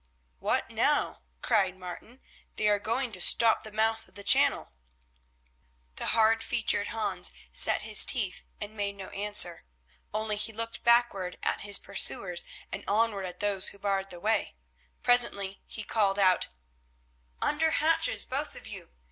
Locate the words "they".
2.55-2.67